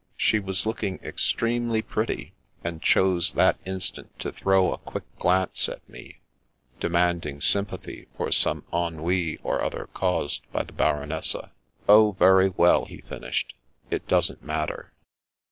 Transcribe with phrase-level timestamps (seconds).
[0.17, 5.69] She was looking ex tremely pretty, and chose that instant to throw a quick glance
[5.69, 6.21] at me,
[6.79, 11.51] demanding sympathy for some ennui or other caused by the Baronessa."
[11.87, 13.53] Oh, very well," he finished,"
[13.91, 14.91] it doesn't matter."